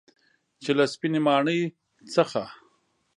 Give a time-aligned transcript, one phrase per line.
[0.63, 1.61] چې له سپینې ماڼۍ
[2.13, 2.43] څخه